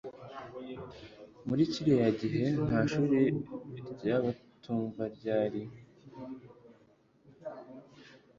Muri 1.47 1.63
kiriya 1.71 2.09
gihe 2.21 2.43
nta 2.65 2.79
shuri 2.91 3.19
ry’abatumva 3.91 5.03
ryari. 5.15 5.61